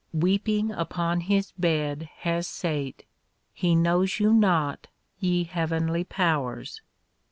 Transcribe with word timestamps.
Weeping 0.13 0.71
upon 0.71 1.19
his 1.21 1.51
bed 1.51 2.09
has 2.21 2.47
sate, 2.47 3.05
He 3.53 3.75
knows 3.75 4.19
you 4.19 4.33
not, 4.33 4.87
ye 5.19 5.43
Heavenly 5.43 6.03
Powers. 6.03 6.81